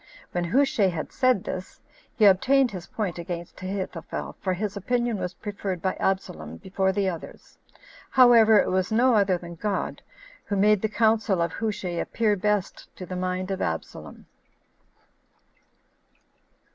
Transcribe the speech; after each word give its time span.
When 0.31 0.45
Hushai 0.45 0.87
had 0.87 1.11
said 1.11 1.43
this, 1.43 1.79
he 2.15 2.25
obtained 2.25 2.71
his 2.71 2.87
point 2.87 3.19
against 3.19 3.61
Ahithophel, 3.61 4.35
for 4.41 4.53
his 4.53 4.75
opinion 4.75 5.19
was 5.19 5.35
preferred 5.35 5.79
by 5.79 5.93
Absalom 5.99 6.57
before 6.57 6.91
the 6.91 7.07
other's: 7.07 7.59
however, 8.09 8.57
it 8.57 8.71
was 8.71 8.91
no 8.91 9.13
other 9.13 9.37
than 9.37 9.53
God 9.53 10.01
17 10.45 10.45
who 10.45 10.55
made 10.55 10.81
the 10.81 10.89
counsel 10.89 11.39
of 11.39 11.51
Hushai 11.53 11.99
appear 12.01 12.35
best 12.35 12.89
to 12.95 13.05
the 13.05 13.15
mind 13.15 13.51
of 13.51 13.61
Absalom. 13.61 14.25